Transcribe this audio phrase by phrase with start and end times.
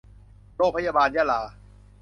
[0.55, 1.41] โรงพยาบาลยะลา